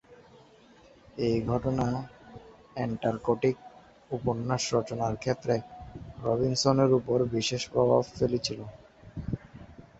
এই 1.17 1.35
ঘটনা 1.47 1.85
"অ্যান্টার্কটিক" 2.75 3.55
উপন্যাস 4.11 4.63
রচনার 4.75 5.13
ক্ষেত্রে 5.15 5.55
রবিনসনের 6.23 6.91
উপর 6.99 7.17
বিশেষ 7.35 7.61
প্রভাব 7.73 8.01
ফেলেছিল। 8.11 8.59